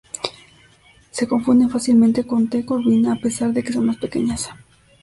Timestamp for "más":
3.85-3.97